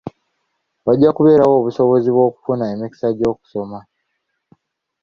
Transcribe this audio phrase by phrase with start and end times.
[0.85, 3.79] Wajja kubeerawo obusobozi bw'okufuna emikisa gy'okusoma.